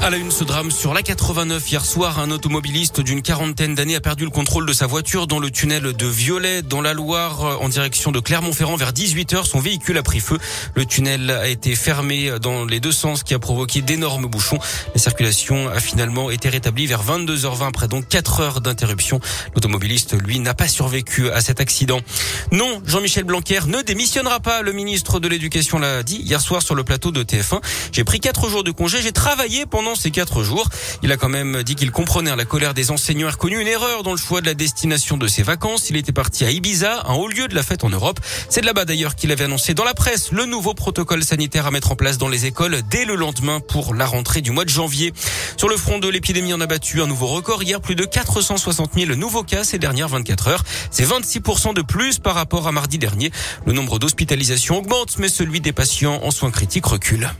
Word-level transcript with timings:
À 0.00 0.10
la 0.10 0.16
une, 0.16 0.30
ce 0.30 0.44
drame 0.44 0.70
sur 0.70 0.94
la 0.94 1.02
89 1.02 1.70
hier 1.72 1.84
soir, 1.84 2.20
un 2.20 2.30
automobiliste 2.30 3.00
d'une 3.00 3.20
quarantaine 3.20 3.74
d'années 3.74 3.96
a 3.96 4.00
perdu 4.00 4.24
le 4.24 4.30
contrôle 4.30 4.64
de 4.64 4.72
sa 4.72 4.86
voiture 4.86 5.26
dans 5.26 5.40
le 5.40 5.50
tunnel 5.50 5.92
de 5.92 6.06
Violet 6.06 6.62
dans 6.62 6.80
la 6.80 6.94
Loire 6.94 7.44
euh, 7.44 7.56
en 7.60 7.68
direction 7.68 8.12
de 8.12 8.20
Clermont-Ferrand 8.20 8.76
vers 8.76 8.92
18h. 8.92 9.44
Son 9.44 9.58
véhicule 9.58 9.98
a 9.98 10.04
pris 10.04 10.20
feu. 10.20 10.38
Le 10.76 10.86
tunnel 10.86 11.30
a 11.32 11.48
été 11.48 11.74
fermé 11.74 12.30
dans 12.40 12.64
les 12.64 12.78
deux 12.78 12.92
sens 12.92 13.24
qui 13.24 13.34
a 13.34 13.40
provoqué 13.40 13.82
d'énormes 13.82 14.26
bouchons. 14.26 14.60
La 14.94 15.00
circulation 15.00 15.68
a 15.68 15.80
finalement 15.80 16.30
été 16.30 16.48
rétablie 16.48 16.86
vers 16.86 17.02
22h20 17.02 17.66
après 17.66 17.88
donc 17.88 18.06
4 18.06 18.40
heures 18.40 18.60
d'interruption. 18.60 19.20
L'automobiliste, 19.54 20.14
lui, 20.14 20.38
n'a 20.38 20.54
pas 20.54 20.68
survécu 20.68 21.28
à 21.30 21.40
cet 21.40 21.60
accident. 21.60 22.00
Non, 22.52 22.80
Jean-Michel 22.86 23.24
Blanquer 23.24 23.60
ne 23.66 23.82
démissionnera 23.82 24.38
pas. 24.38 24.62
Le 24.62 24.72
ministre 24.72 25.18
de 25.18 25.26
l'Éducation 25.26 25.80
l'a 25.80 26.04
dit 26.04 26.18
hier 26.18 26.40
soir 26.40 26.62
sur 26.62 26.76
le 26.76 26.84
plateau 26.84 27.10
de 27.10 27.24
TF1. 27.24 27.60
J'ai 27.90 28.04
pris 28.04 28.20
4 28.20 28.48
jours 28.48 28.62
de 28.62 28.70
congé. 28.70 29.02
J'ai 29.02 29.12
travaillé 29.12 29.66
pendant 29.66 29.87
ces 29.94 30.10
quatre 30.10 30.42
jours. 30.42 30.68
Il 31.02 31.12
a 31.12 31.16
quand 31.16 31.28
même 31.28 31.62
dit 31.62 31.74
qu'il 31.74 31.90
comprenait 31.90 32.34
la 32.34 32.44
colère 32.44 32.74
des 32.74 32.90
enseignants 32.90 33.28
et 33.28 33.32
reconnu 33.32 33.60
une 33.60 33.68
erreur 33.68 34.02
dans 34.02 34.12
le 34.12 34.16
choix 34.16 34.40
de 34.40 34.46
la 34.46 34.54
destination 34.54 35.16
de 35.16 35.26
ses 35.26 35.42
vacances. 35.42 35.90
Il 35.90 35.96
était 35.96 36.12
parti 36.12 36.44
à 36.44 36.50
Ibiza, 36.50 37.02
un 37.06 37.14
haut 37.14 37.28
lieu 37.28 37.48
de 37.48 37.54
la 37.54 37.62
fête 37.62 37.84
en 37.84 37.88
Europe. 37.88 38.20
C'est 38.48 38.60
de 38.60 38.66
là-bas 38.66 38.84
d'ailleurs 38.84 39.14
qu'il 39.14 39.32
avait 39.32 39.44
annoncé 39.44 39.74
dans 39.74 39.84
la 39.84 39.94
presse 39.94 40.32
le 40.32 40.44
nouveau 40.44 40.74
protocole 40.74 41.24
sanitaire 41.24 41.66
à 41.66 41.70
mettre 41.70 41.92
en 41.92 41.96
place 41.96 42.18
dans 42.18 42.28
les 42.28 42.46
écoles 42.46 42.78
dès 42.90 43.04
le 43.04 43.14
lendemain 43.14 43.60
pour 43.60 43.94
la 43.94 44.06
rentrée 44.06 44.40
du 44.40 44.50
mois 44.50 44.64
de 44.64 44.70
janvier. 44.70 45.12
Sur 45.56 45.68
le 45.68 45.76
front 45.76 45.98
de 45.98 46.08
l'épidémie, 46.08 46.54
on 46.54 46.60
a 46.60 46.66
battu 46.66 47.02
un 47.02 47.06
nouveau 47.06 47.26
record 47.26 47.62
hier, 47.62 47.80
plus 47.80 47.94
de 47.94 48.04
460 48.04 48.92
000 48.94 49.14
nouveaux 49.14 49.42
cas 49.42 49.64
ces 49.64 49.78
dernières 49.78 50.08
24 50.08 50.48
heures. 50.48 50.64
C'est 50.90 51.04
26% 51.04 51.74
de 51.74 51.82
plus 51.82 52.18
par 52.18 52.34
rapport 52.34 52.66
à 52.66 52.72
mardi 52.72 52.98
dernier. 52.98 53.30
Le 53.66 53.72
nombre 53.72 53.98
d'hospitalisations 53.98 54.78
augmente, 54.78 55.18
mais 55.18 55.28
celui 55.28 55.60
des 55.60 55.72
patients 55.72 56.20
en 56.22 56.30
soins 56.30 56.50
critiques 56.50 56.86
recule. 56.86 57.30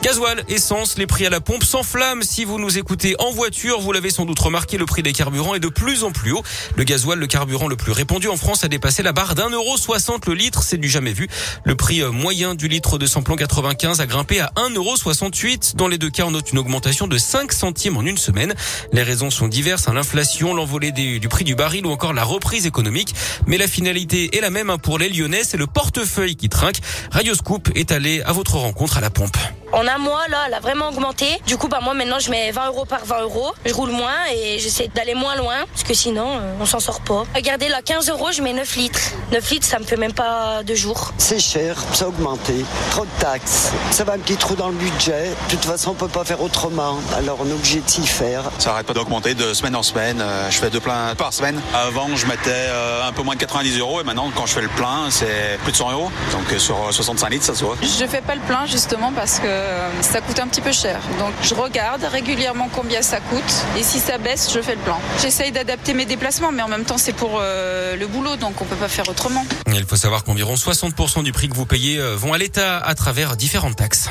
Gasoil, 0.00 0.44
essence, 0.48 0.96
les 0.96 1.08
prix 1.08 1.26
à 1.26 1.30
la 1.30 1.40
pompe 1.40 1.64
s'enflamment. 1.64 2.22
Si 2.22 2.44
vous 2.44 2.60
nous 2.60 2.78
écoutez 2.78 3.16
en 3.18 3.32
voiture, 3.32 3.80
vous 3.80 3.90
l'avez 3.92 4.10
sans 4.10 4.26
doute 4.26 4.38
remarqué, 4.38 4.78
le 4.78 4.86
prix 4.86 5.02
des 5.02 5.12
carburants 5.12 5.56
est 5.56 5.60
de 5.60 5.68
plus 5.68 6.04
en 6.04 6.12
plus 6.12 6.30
haut. 6.30 6.42
Le 6.76 6.84
gasoil, 6.84 7.18
le 7.18 7.26
carburant 7.26 7.66
le 7.66 7.74
plus 7.74 7.90
répandu 7.90 8.28
en 8.28 8.36
France, 8.36 8.62
a 8.62 8.68
dépassé 8.68 9.02
la 9.02 9.12
barre 9.12 9.34
d'un 9.34 9.50
euro 9.50 9.76
soixante 9.76 10.26
le 10.26 10.34
litre. 10.34 10.62
C'est 10.62 10.76
du 10.76 10.88
jamais 10.88 11.12
vu. 11.12 11.26
Le 11.64 11.74
prix 11.74 12.00
euh, 12.00 12.12
moyen 12.12 12.54
du 12.54 12.68
litre 12.68 12.96
de 12.96 13.06
samplon 13.06 13.34
95 13.34 14.00
a 14.00 14.06
grimpé 14.06 14.38
à 14.38 14.52
1,68 14.56 14.74
euro. 14.76 15.58
Dans 15.74 15.88
les 15.88 15.98
deux 15.98 16.10
cas, 16.10 16.24
on 16.26 16.30
note 16.30 16.52
une 16.52 16.58
augmentation 16.58 17.08
de 17.08 17.18
5 17.18 17.52
centimes 17.52 17.96
en 17.96 18.02
une 18.02 18.18
semaine. 18.18 18.54
Les 18.92 19.02
raisons 19.02 19.30
sont 19.30 19.48
diverses. 19.48 19.88
Hein. 19.88 19.94
L'inflation, 19.94 20.54
l'envolée 20.54 20.92
du 20.92 21.28
prix 21.28 21.44
du 21.44 21.56
baril 21.56 21.84
ou 21.86 21.90
encore 21.90 22.12
la 22.12 22.24
reprise 22.24 22.66
économique. 22.66 23.14
Mais 23.46 23.58
la 23.58 23.66
finalité 23.66 24.36
est 24.36 24.40
la 24.40 24.50
même 24.50 24.70
hein, 24.70 24.78
pour 24.78 24.98
les 24.98 25.08
Lyonnais. 25.08 25.42
C'est 25.42 25.56
le 25.56 25.66
portefeuille 25.66 26.36
qui 26.36 26.48
trinque. 26.48 26.78
Radio 27.10 27.34
Scoop 27.34 27.68
est 27.74 27.90
allé 27.90 28.22
à 28.22 28.32
votre 28.32 28.54
rencontre 28.54 28.96
à 28.96 29.00
la 29.00 29.10
pompe. 29.10 29.36
En 29.72 29.86
un 29.86 29.98
mois, 29.98 30.26
là, 30.28 30.44
elle 30.46 30.54
a 30.54 30.60
vraiment 30.60 30.88
augmenté. 30.88 31.26
Du 31.46 31.58
coup, 31.58 31.68
bah, 31.68 31.80
moi, 31.82 31.92
maintenant, 31.92 32.18
je 32.18 32.30
mets 32.30 32.50
20 32.50 32.68
euros 32.68 32.86
par 32.86 33.04
20 33.04 33.20
euros. 33.20 33.52
Je 33.66 33.74
roule 33.74 33.90
moins 33.90 34.16
et 34.34 34.58
j'essaie 34.58 34.88
d'aller 34.94 35.14
moins 35.14 35.36
loin 35.36 35.56
parce 35.70 35.82
que 35.82 35.92
sinon, 35.92 36.26
euh, 36.26 36.54
on 36.58 36.64
s'en 36.64 36.80
sort 36.80 37.00
pas. 37.00 37.24
Regardez, 37.34 37.68
là, 37.68 37.82
15 37.84 38.08
euros, 38.08 38.32
je 38.32 38.40
mets 38.40 38.54
9 38.54 38.76
litres. 38.76 39.00
9 39.32 39.50
litres, 39.50 39.66
ça 39.66 39.78
me 39.78 39.84
fait 39.84 39.98
même 39.98 40.14
pas 40.14 40.62
deux 40.62 40.74
jours. 40.74 41.12
C'est 41.18 41.38
cher, 41.38 41.76
ça 41.92 42.06
a 42.06 42.08
augmenté. 42.08 42.64
Trop 42.90 43.04
de 43.04 43.20
taxes. 43.20 43.70
Ça 43.90 44.04
va 44.04 44.14
un 44.14 44.18
petit 44.18 44.36
trou 44.36 44.54
dans 44.54 44.68
le 44.68 44.74
budget. 44.74 45.32
De 45.50 45.56
toute 45.56 45.66
façon, 45.66 45.90
on 45.90 45.94
peut 45.94 46.08
pas 46.08 46.24
faire 46.24 46.40
autrement. 46.42 46.96
Alors, 47.18 47.36
on 47.40 47.46
est 47.46 47.52
obligé 47.52 47.80
de 47.80 47.90
s'y 47.90 48.06
faire. 48.06 48.44
Ça 48.58 48.72
arrête 48.72 48.86
pas 48.86 48.94
d'augmenter 48.94 49.34
de 49.34 49.52
semaine 49.52 49.76
en 49.76 49.82
semaine. 49.82 50.22
Euh, 50.22 50.50
je 50.50 50.56
fais 50.56 50.70
deux 50.70 50.80
pleins 50.80 51.14
par 51.14 51.34
semaine. 51.34 51.60
Avant, 51.74 52.08
je 52.16 52.26
mettais 52.26 52.50
euh, 52.50 53.06
un 53.06 53.12
peu 53.12 53.22
moins 53.22 53.34
de 53.34 53.40
90 53.40 53.78
euros 53.80 54.00
et 54.00 54.04
maintenant, 54.04 54.30
quand 54.34 54.46
je 54.46 54.54
fais 54.54 54.62
le 54.62 54.68
plein, 54.68 55.10
c'est 55.10 55.58
plus 55.62 55.72
de 55.72 55.76
100 55.76 55.92
euros. 55.92 56.10
Donc, 56.32 56.58
sur 56.58 56.76
65 56.90 57.28
litres, 57.28 57.44
ça 57.44 57.54
se 57.54 57.64
voit. 57.64 57.76
Je 57.82 58.06
fais 58.06 58.22
pas 58.22 58.34
le 58.34 58.40
plein 58.40 58.64
justement 58.64 59.12
parce 59.12 59.38
que 59.38 59.57
ça 60.00 60.20
coûte 60.20 60.38
un 60.38 60.48
petit 60.48 60.60
peu 60.60 60.72
cher. 60.72 61.00
Donc 61.18 61.32
je 61.42 61.54
regarde 61.54 62.02
régulièrement 62.04 62.68
combien 62.72 63.02
ça 63.02 63.20
coûte 63.20 63.66
et 63.78 63.82
si 63.82 63.98
ça 63.98 64.18
baisse, 64.18 64.52
je 64.52 64.60
fais 64.60 64.74
le 64.74 64.80
plan. 64.80 65.00
J'essaye 65.20 65.52
d'adapter 65.52 65.94
mes 65.94 66.06
déplacements, 66.06 66.52
mais 66.52 66.62
en 66.62 66.68
même 66.68 66.84
temps 66.84 66.98
c'est 66.98 67.12
pour 67.12 67.38
euh, 67.40 67.96
le 67.96 68.06
boulot, 68.06 68.36
donc 68.36 68.60
on 68.60 68.64
peut 68.64 68.76
pas 68.76 68.88
faire 68.88 69.08
autrement. 69.08 69.44
Il 69.66 69.84
faut 69.84 69.96
savoir 69.96 70.24
qu'environ 70.24 70.54
60% 70.54 71.22
du 71.22 71.32
prix 71.32 71.48
que 71.48 71.54
vous 71.54 71.66
payez 71.66 71.98
euh, 71.98 72.16
vont 72.16 72.32
à 72.32 72.38
l'État 72.38 72.78
à 72.78 72.94
travers 72.94 73.36
différentes 73.36 73.76
taxes. 73.76 74.10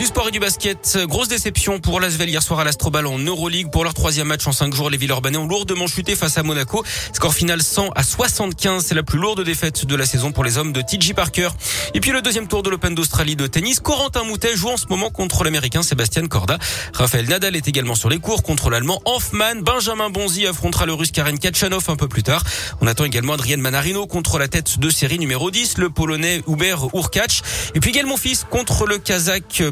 Du 0.00 0.06
sport 0.06 0.28
et 0.28 0.30
du 0.30 0.40
basket, 0.40 0.98
grosse 1.02 1.28
déception 1.28 1.78
pour 1.78 2.00
l'Asvel 2.00 2.30
hier 2.30 2.42
soir 2.42 2.60
à 2.60 2.64
l'Astrobal 2.64 3.06
en 3.06 3.18
Euroleague. 3.18 3.70
Pour 3.70 3.84
leur 3.84 3.92
troisième 3.92 4.28
match 4.28 4.46
en 4.46 4.52
cinq 4.52 4.72
jours, 4.72 4.88
les 4.88 4.96
Villeurbanais 4.96 5.36
ont 5.36 5.46
lourdement 5.46 5.86
chuté 5.86 6.16
face 6.16 6.38
à 6.38 6.42
Monaco. 6.42 6.82
Score 7.12 7.34
final 7.34 7.60
100 7.60 7.90
à 7.94 8.02
75, 8.02 8.82
c'est 8.82 8.94
la 8.94 9.02
plus 9.02 9.18
lourde 9.18 9.44
défaite 9.44 9.84
de 9.84 9.94
la 9.94 10.06
saison 10.06 10.32
pour 10.32 10.42
les 10.42 10.56
hommes 10.56 10.72
de 10.72 10.80
TJ 10.80 11.12
Parker. 11.12 11.50
Et 11.92 12.00
puis 12.00 12.12
le 12.12 12.22
deuxième 12.22 12.48
tour 12.48 12.62
de 12.62 12.70
l'Open 12.70 12.94
d'Australie 12.94 13.36
de 13.36 13.46
tennis, 13.46 13.78
Corentin 13.78 14.24
Moutet 14.24 14.56
joue 14.56 14.70
en 14.70 14.78
ce 14.78 14.86
moment 14.88 15.10
contre 15.10 15.44
l'Américain 15.44 15.82
Sébastien 15.82 16.26
Corda. 16.28 16.56
Raphaël 16.94 17.28
Nadal 17.28 17.54
est 17.54 17.68
également 17.68 17.94
sur 17.94 18.08
les 18.08 18.20
cours 18.20 18.42
contre 18.42 18.70
l'Allemand 18.70 19.02
Hoffmann. 19.04 19.60
Benjamin 19.60 20.08
Bonzi 20.08 20.46
affrontera 20.46 20.86
le 20.86 20.94
Russe 20.94 21.10
Karen 21.12 21.38
Kachanov 21.38 21.90
un 21.90 21.96
peu 21.96 22.08
plus 22.08 22.22
tard. 22.22 22.42
On 22.80 22.86
attend 22.86 23.04
également 23.04 23.34
Adrien 23.34 23.58
Manarino 23.58 24.06
contre 24.06 24.38
la 24.38 24.48
tête 24.48 24.78
de 24.78 24.88
série 24.88 25.18
numéro 25.18 25.50
10, 25.50 25.76
le 25.76 25.90
Polonais 25.90 26.42
Hubert 26.48 26.86
Urkacz. 26.94 27.42
Et 27.74 27.80
puis 27.80 27.90
également 27.90 28.16
fils 28.16 28.46
contre 28.48 28.86
le 28.86 28.96
Kazakh 28.96 29.62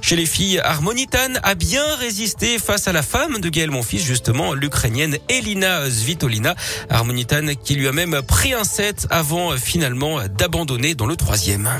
Chez 0.00 0.16
les 0.16 0.26
filles, 0.26 0.58
Harmonitan 0.58 1.34
a 1.42 1.54
bien 1.54 1.84
résisté 1.96 2.58
face 2.58 2.88
à 2.88 2.92
la 2.92 3.02
femme 3.02 3.38
de 3.40 3.48
Gaël 3.48 3.70
Monfils, 3.70 4.02
justement, 4.02 4.54
l'Ukrainienne 4.54 5.16
Elina 5.28 5.88
Svitolina. 5.90 6.54
Harmonitan 6.90 7.54
qui 7.62 7.74
lui 7.74 7.88
a 7.88 7.92
même 7.92 8.20
pris 8.22 8.54
un 8.54 8.64
set 8.64 9.06
avant 9.10 9.56
finalement 9.56 10.20
d'abandonner 10.28 10.94
dans 10.94 11.06
le 11.06 11.16
troisième. 11.16 11.70